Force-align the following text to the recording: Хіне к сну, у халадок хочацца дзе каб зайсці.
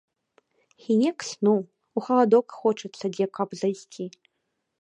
Хіне 0.85 1.11
к 1.23 1.27
сну, 1.31 1.53
у 1.99 2.05
халадок 2.07 2.47
хочацца 2.63 3.05
дзе 3.15 3.25
каб 3.41 3.49
зайсці. 3.61 4.05